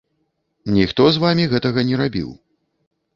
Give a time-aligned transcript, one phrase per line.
[0.77, 2.29] Ніхто з вамі гэтага не рабіў.